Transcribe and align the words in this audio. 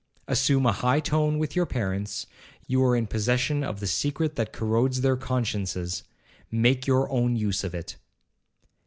Assume 0.27 0.65
a 0.65 0.71
high 0.71 0.99
tone 0.99 1.37
with 1.37 1.55
your 1.55 1.67
parents,—you 1.67 2.83
are 2.83 2.95
in 2.95 3.05
possession 3.05 3.63
of 3.63 3.79
the 3.79 3.85
secret 3.85 4.35
that 4.35 4.51
corrodes 4.51 5.01
their 5.01 5.15
consciences, 5.15 6.01
make 6.49 6.87
your 6.87 7.07
own 7.11 7.35
use 7.35 7.63
of 7.63 7.75
it.' 7.75 7.97